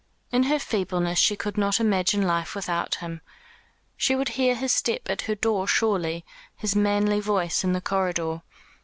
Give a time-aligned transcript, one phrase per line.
[0.31, 3.21] In her feebleness she could not imagine life without him.
[3.95, 8.41] She would hear his step at her door surely, his manly voice in the corridor.